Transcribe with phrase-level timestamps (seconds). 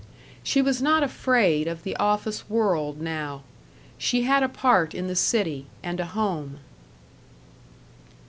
[0.41, 3.43] She was not afraid of the office world now;
[3.99, 6.57] she had a part in the city and a home.